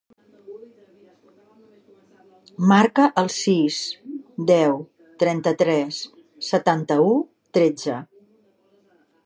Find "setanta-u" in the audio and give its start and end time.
6.49-7.13